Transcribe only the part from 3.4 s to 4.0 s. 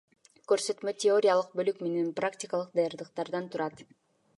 турат.